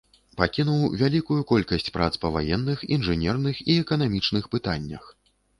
[0.39, 5.03] Пакінуў вялікую колькасць прац па ваенных, інжынерных і эканамічных пытаннях.